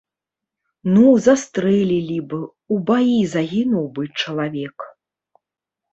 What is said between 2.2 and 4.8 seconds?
б, у баі загінуў бы чалавек.